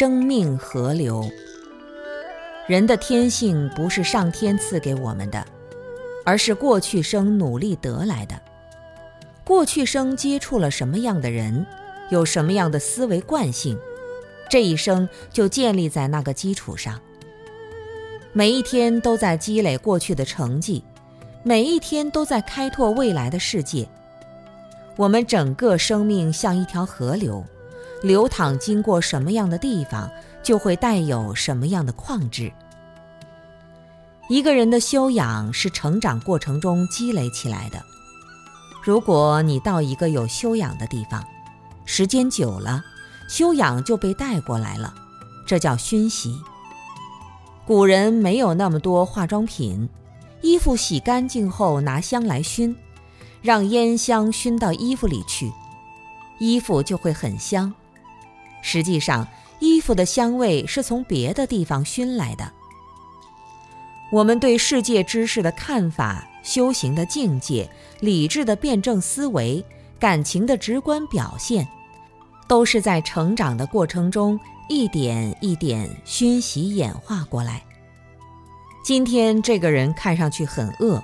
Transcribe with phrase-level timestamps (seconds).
[0.00, 1.30] 生命河流。
[2.66, 5.46] 人的天性不是上天赐给我们的，
[6.24, 8.34] 而是过去生努力得来的。
[9.44, 11.66] 过去生接触了什么样的人，
[12.08, 13.78] 有什么样的思维惯性，
[14.48, 16.98] 这一生就建立在那个基础上。
[18.32, 20.82] 每一天都在积累过去的成绩，
[21.42, 23.86] 每一天都在开拓未来的世界。
[24.96, 27.44] 我们整个生命像一条河流，
[28.02, 30.10] 流淌经过什么样的地方，
[30.42, 32.52] 就会带有什么样的矿质。
[34.28, 37.82] 一个人的修养是成长过程中积累起来的。
[38.82, 41.22] 如果你到一个有修养的地方，
[41.84, 42.82] 时间久了，
[43.28, 44.94] 修养就被带过来了，
[45.46, 46.40] 这叫熏习。
[47.66, 49.88] 古人没有那么多化妆品，
[50.40, 52.74] 衣服洗干净后拿香来熏，
[53.42, 55.52] 让烟香熏到衣服里去，
[56.38, 57.74] 衣服就会很香。
[58.62, 59.26] 实际上，
[59.58, 62.50] 衣服的香味是从别的地方熏来的。
[64.12, 69.64] 我们对世界知识的看法、修行的境界、理智的辩证思维、
[69.98, 71.66] 感情的直观表现，
[72.48, 74.38] 都是在成长的过程中
[74.68, 77.62] 一点一点熏习演化过来。
[78.82, 81.00] 今天这个人看上去很恶，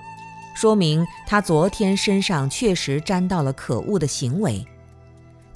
[0.57, 4.67] 说明他昨天身上确实沾到了可恶的行为。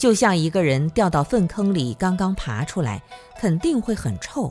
[0.01, 3.03] 就像一个人掉到粪坑里刚刚爬出来，
[3.39, 4.51] 肯定会很臭。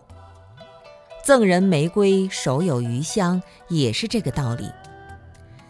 [1.25, 4.69] 赠人玫瑰，手有余香，也是这个道理。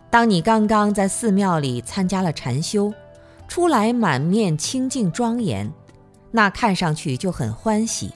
[0.09, 2.93] 当你刚刚在寺庙里参加了禅修，
[3.47, 5.71] 出来满面清净庄严，
[6.29, 8.11] 那看上去就很欢喜。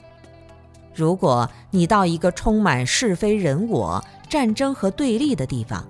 [0.94, 5.82] 如果你到一个充满是非人我、战争和对立的地方，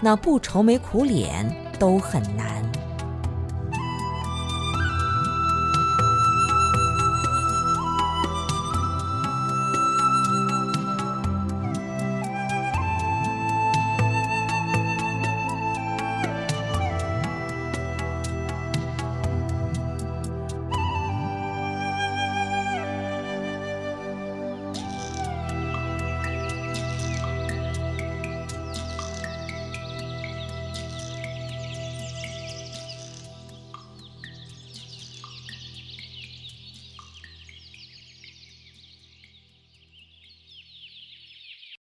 [0.00, 1.48] 那不愁眉苦脸
[1.78, 2.63] 都很难。